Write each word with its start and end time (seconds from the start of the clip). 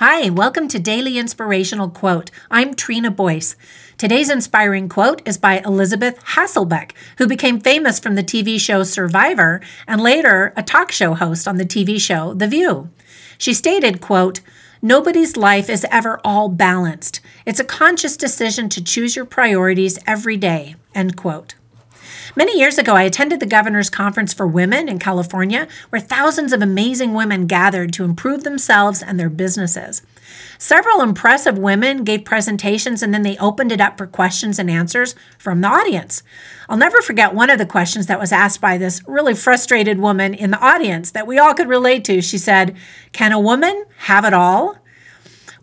Hi, 0.00 0.30
welcome 0.30 0.68
to 0.68 0.78
Daily 0.78 1.18
Inspirational 1.18 1.90
Quote. 1.90 2.30
I'm 2.52 2.74
Trina 2.74 3.10
Boyce. 3.10 3.56
Today's 3.96 4.30
inspiring 4.30 4.88
quote 4.88 5.20
is 5.26 5.38
by 5.38 5.58
Elisabeth 5.58 6.24
Hasselbeck, 6.24 6.92
who 7.16 7.26
became 7.26 7.58
famous 7.58 7.98
from 7.98 8.14
the 8.14 8.22
TV 8.22 8.60
show 8.60 8.84
Survivor 8.84 9.60
and 9.88 10.00
later 10.00 10.52
a 10.56 10.62
talk 10.62 10.92
show 10.92 11.14
host 11.14 11.48
on 11.48 11.56
the 11.56 11.64
TV 11.64 12.00
show 12.00 12.32
The 12.32 12.46
View. 12.46 12.90
She 13.38 13.52
stated, 13.52 14.00
quote, 14.00 14.38
Nobody's 14.80 15.36
life 15.36 15.68
is 15.68 15.84
ever 15.90 16.20
all 16.22 16.48
balanced. 16.48 17.20
It's 17.44 17.58
a 17.58 17.64
conscious 17.64 18.16
decision 18.16 18.68
to 18.68 18.84
choose 18.84 19.16
your 19.16 19.24
priorities 19.24 19.98
every 20.06 20.36
day. 20.36 20.76
End 20.94 21.16
quote. 21.16 21.56
Many 22.36 22.58
years 22.58 22.78
ago, 22.78 22.94
I 22.94 23.02
attended 23.02 23.40
the 23.40 23.46
Governor's 23.46 23.90
Conference 23.90 24.32
for 24.32 24.46
Women 24.46 24.88
in 24.88 24.98
California, 24.98 25.68
where 25.90 26.00
thousands 26.00 26.52
of 26.52 26.62
amazing 26.62 27.14
women 27.14 27.46
gathered 27.46 27.92
to 27.94 28.04
improve 28.04 28.44
themselves 28.44 29.02
and 29.02 29.18
their 29.18 29.30
businesses. 29.30 30.02
Several 30.58 31.00
impressive 31.00 31.56
women 31.56 32.04
gave 32.04 32.24
presentations 32.24 33.02
and 33.02 33.14
then 33.14 33.22
they 33.22 33.36
opened 33.38 33.72
it 33.72 33.80
up 33.80 33.96
for 33.96 34.06
questions 34.06 34.58
and 34.58 34.70
answers 34.70 35.14
from 35.38 35.60
the 35.60 35.68
audience. 35.68 36.22
I'll 36.68 36.76
never 36.76 37.00
forget 37.00 37.34
one 37.34 37.50
of 37.50 37.58
the 37.58 37.66
questions 37.66 38.06
that 38.06 38.20
was 38.20 38.32
asked 38.32 38.60
by 38.60 38.76
this 38.76 39.02
really 39.06 39.34
frustrated 39.34 39.98
woman 39.98 40.34
in 40.34 40.50
the 40.50 40.60
audience 40.60 41.12
that 41.12 41.26
we 41.26 41.38
all 41.38 41.54
could 41.54 41.68
relate 41.68 42.04
to. 42.06 42.20
She 42.20 42.38
said, 42.38 42.76
Can 43.12 43.32
a 43.32 43.40
woman 43.40 43.84
have 43.98 44.24
it 44.24 44.34
all? 44.34 44.76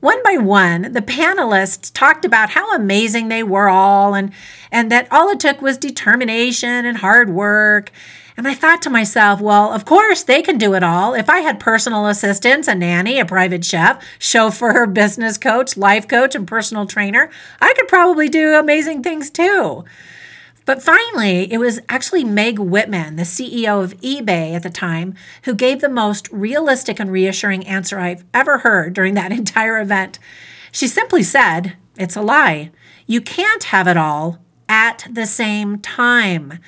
One 0.00 0.22
by 0.22 0.38
one, 0.38 0.92
the 0.92 1.02
panelists 1.02 1.92
talked 1.92 2.24
about 2.24 2.50
how 2.50 2.74
amazing 2.74 3.28
they 3.28 3.42
were 3.42 3.68
all 3.68 4.14
and, 4.14 4.32
and 4.72 4.90
that 4.90 5.06
all 5.10 5.28
it 5.28 5.40
took 5.40 5.60
was 5.60 5.76
determination 5.76 6.86
and 6.86 6.96
hard 6.96 7.28
work. 7.28 7.92
And 8.38 8.48
I 8.48 8.54
thought 8.54 8.80
to 8.82 8.90
myself, 8.90 9.42
well, 9.42 9.70
of 9.70 9.84
course 9.84 10.22
they 10.22 10.40
can 10.40 10.56
do 10.56 10.72
it 10.72 10.82
all. 10.82 11.12
If 11.12 11.28
I 11.28 11.40
had 11.40 11.60
personal 11.60 12.06
assistants, 12.06 12.66
a 12.66 12.74
nanny, 12.74 13.20
a 13.20 13.26
private 13.26 13.62
chef, 13.62 14.02
chauffeur, 14.18 14.86
business 14.92 15.36
coach, 15.36 15.76
life 15.76 16.08
coach, 16.08 16.34
and 16.34 16.48
personal 16.48 16.86
trainer, 16.86 17.28
I 17.60 17.74
could 17.74 17.88
probably 17.88 18.30
do 18.30 18.54
amazing 18.54 19.02
things 19.02 19.28
too. 19.28 19.84
But 20.70 20.84
finally, 20.84 21.52
it 21.52 21.58
was 21.58 21.80
actually 21.88 22.22
Meg 22.22 22.60
Whitman, 22.60 23.16
the 23.16 23.24
CEO 23.24 23.82
of 23.82 24.00
eBay 24.02 24.54
at 24.54 24.62
the 24.62 24.70
time, 24.70 25.14
who 25.42 25.52
gave 25.52 25.80
the 25.80 25.88
most 25.88 26.28
realistic 26.30 27.00
and 27.00 27.10
reassuring 27.10 27.66
answer 27.66 27.98
I've 27.98 28.22
ever 28.32 28.58
heard 28.58 28.92
during 28.92 29.14
that 29.14 29.32
entire 29.42 29.80
event. 29.80 30.20
She 30.70 30.86
simply 30.86 31.24
said, 31.24 31.76
It's 31.98 32.14
a 32.14 32.22
lie. 32.22 32.70
You 33.08 33.20
can't 33.20 33.64
have 33.64 33.88
it 33.88 33.96
all 33.96 34.38
at 34.68 35.08
the 35.10 35.26
same 35.26 35.80
time. 35.80 36.60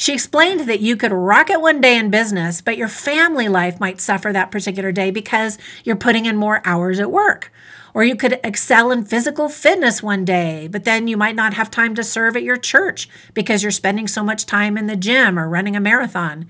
She 0.00 0.14
explained 0.14 0.68
that 0.68 0.78
you 0.78 0.96
could 0.96 1.10
rock 1.10 1.50
it 1.50 1.60
one 1.60 1.80
day 1.80 1.98
in 1.98 2.08
business, 2.08 2.60
but 2.60 2.76
your 2.76 2.86
family 2.86 3.48
life 3.48 3.80
might 3.80 4.00
suffer 4.00 4.32
that 4.32 4.52
particular 4.52 4.92
day 4.92 5.10
because 5.10 5.58
you're 5.82 5.96
putting 5.96 6.24
in 6.24 6.36
more 6.36 6.62
hours 6.64 7.00
at 7.00 7.10
work. 7.10 7.52
Or 7.94 8.04
you 8.04 8.14
could 8.14 8.38
excel 8.44 8.92
in 8.92 9.04
physical 9.04 9.48
fitness 9.48 10.00
one 10.00 10.24
day, 10.24 10.68
but 10.68 10.84
then 10.84 11.08
you 11.08 11.16
might 11.16 11.34
not 11.34 11.54
have 11.54 11.68
time 11.68 11.96
to 11.96 12.04
serve 12.04 12.36
at 12.36 12.44
your 12.44 12.56
church 12.56 13.08
because 13.34 13.64
you're 13.64 13.72
spending 13.72 14.06
so 14.06 14.22
much 14.22 14.46
time 14.46 14.78
in 14.78 14.86
the 14.86 14.94
gym 14.94 15.36
or 15.36 15.48
running 15.48 15.74
a 15.74 15.80
marathon. 15.80 16.46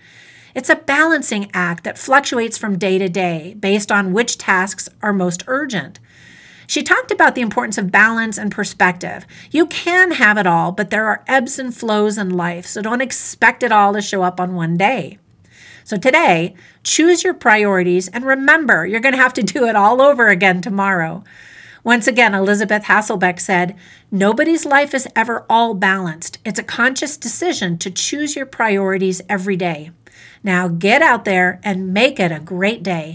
It's 0.55 0.69
a 0.69 0.77
balancing 0.77 1.51
act 1.55 1.85
that 1.85 1.97
fluctuates 1.97 2.59
from 2.59 2.77
day 2.77 2.99
to 2.99 3.09
day 3.09 3.57
based 3.59 3.91
on 3.91 4.13
which 4.13 4.37
tasks 4.37 4.91
are 5.01 5.15
most 5.15 5.43
urgent. 5.47 6.01
She 6.69 6.83
talked 6.83 7.11
about 7.11 7.35
the 7.35 7.41
importance 7.41 7.79
of 7.79 7.91
balance 7.91 8.37
and 8.37 8.53
perspective. 8.53 9.27
You 9.51 9.67
can 9.67 10.13
have 10.13 10.37
it 10.37 10.47
all, 10.47 10.71
but 10.71 10.91
there 10.91 11.07
are 11.07 11.25
ebbs 11.27 11.59
and 11.59 11.75
flows 11.75 12.19
in 12.19 12.29
life, 12.29 12.67
so 12.67 12.83
don't 12.83 13.01
expect 13.01 13.63
it 13.63 13.73
all 13.73 13.95
to 13.95 14.03
show 14.03 14.23
up 14.23 14.39
on 14.39 14.55
one 14.55 14.77
day. 14.77 15.19
So 15.83 15.97
today, 15.97 16.55
choose 16.85 17.25
your 17.25 17.33
priorities 17.33 18.09
and 18.09 18.23
remember 18.23 18.87
you're 18.87 19.01
going 19.01 19.15
to 19.15 19.21
have 19.21 19.33
to 19.35 19.43
do 19.43 19.65
it 19.65 19.77
all 19.77 20.03
over 20.03 20.29
again 20.29 20.61
tomorrow. 20.61 21.25
Once 21.83 22.07
again, 22.07 22.35
Elisabeth 22.35 22.83
Hasselbeck 22.83 23.41
said, 23.41 23.75
Nobody's 24.11 24.67
life 24.67 24.93
is 24.93 25.09
ever 25.17 25.47
all 25.49 25.73
balanced. 25.73 26.37
It's 26.45 26.59
a 26.59 26.63
conscious 26.63 27.17
decision 27.17 27.79
to 27.79 27.91
choose 27.91 28.37
your 28.37 28.45
priorities 28.45 29.23
every 29.27 29.57
day. 29.57 29.91
Now 30.43 30.69
get 30.69 31.01
out 31.01 31.25
there 31.25 31.61
and 31.65 31.95
make 31.95 32.21
it 32.21 32.31
a 32.31 32.41
great 32.41 32.83
day. 32.83 33.07